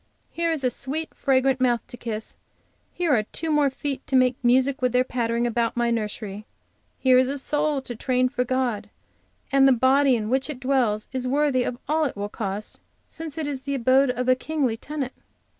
[0.31, 2.35] Here is a sweet, fragrant mouth to kiss;
[2.91, 6.47] here are two more feet to make music with their pattering about my nursery.
[6.97, 8.89] Here is a soul to train for God,
[9.51, 13.45] and the body in which it dwells is worthy all it will cost, since it
[13.45, 15.13] is the abode of a kingly tenant.